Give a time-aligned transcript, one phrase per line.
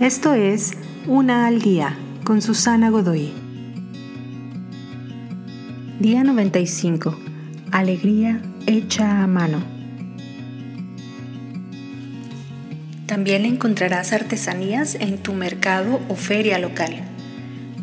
[0.00, 0.72] Esto es
[1.06, 3.32] Una al Día con Susana Godoy.
[6.00, 7.18] Día 95.
[7.72, 9.64] Alegría hecha a mano.
[13.06, 16.92] También encontrarás artesanías en tu mercado o feria local.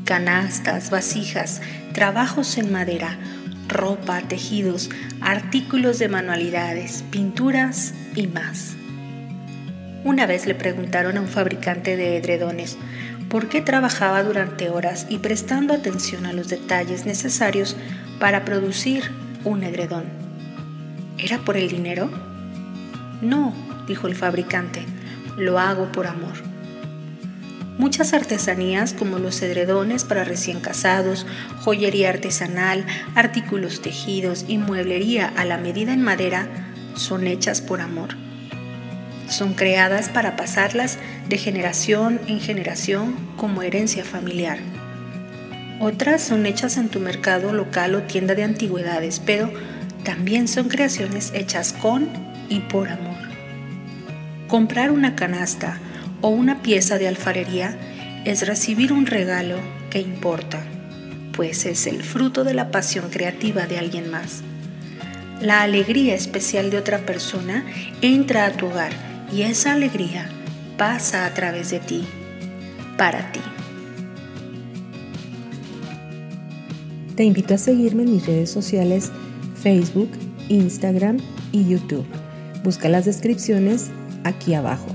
[0.06, 3.18] Canastas, vasijas, trabajos en madera,
[3.68, 8.76] ropa, tejidos, artículos de manualidades, pinturas y más.
[10.04, 12.78] Una vez le preguntaron a un fabricante de edredones
[13.30, 17.78] por qué trabajaba durante horas y prestando atención a los detalles necesarios
[18.20, 19.12] para producir
[19.46, 20.04] un edredón.
[21.18, 22.10] ¿Era por el dinero?
[23.22, 23.56] No,
[23.88, 24.86] dijo el fabricante,
[25.38, 26.34] lo hago por amor.
[27.78, 31.26] Muchas artesanías como los edredones para recién casados,
[31.62, 36.50] joyería artesanal, artículos tejidos y mueblería a la medida en madera
[36.96, 38.10] son hechas por amor.
[39.34, 44.60] Son creadas para pasarlas de generación en generación como herencia familiar.
[45.80, 49.52] Otras son hechas en tu mercado local o tienda de antigüedades, pero
[50.04, 52.10] también son creaciones hechas con
[52.48, 53.18] y por amor.
[54.48, 55.80] Comprar una canasta
[56.22, 57.76] o una pieza de alfarería
[58.26, 59.58] es recibir un regalo
[59.90, 60.64] que importa,
[61.36, 64.44] pues es el fruto de la pasión creativa de alguien más.
[65.42, 67.66] La alegría especial de otra persona
[68.04, 70.30] entra a tu hogar y esa alegría
[70.78, 72.06] pasa a través de ti,
[72.98, 73.40] para ti.
[77.16, 79.12] Te invito a seguirme en mis redes sociales
[79.56, 80.10] Facebook,
[80.50, 81.18] Instagram
[81.52, 82.06] y YouTube.
[82.64, 83.92] Busca las descripciones
[84.24, 84.88] aquí abajo.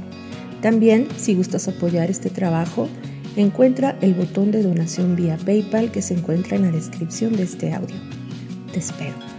[0.60, 2.88] También, si gustas apoyar este trabajo,
[3.36, 7.72] encuentra el botón de donación vía PayPal que se encuentra en la descripción de este
[7.72, 7.96] audio.
[8.72, 9.37] Te espero.